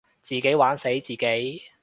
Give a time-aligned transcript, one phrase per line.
[0.23, 1.61] 自己玩死自己